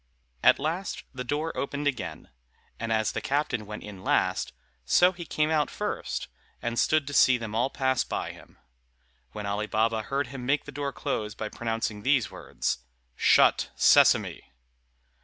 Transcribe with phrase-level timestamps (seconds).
[0.41, 2.29] At last the door opened again,
[2.79, 4.51] and as the captain went in last,
[4.83, 6.27] so he came out first,
[6.59, 8.57] and stood to see them all pass by him;
[9.33, 12.79] when Ali Baba heard him make the door close by pronouncing these words,
[13.15, 14.45] "Shut, Sesame!"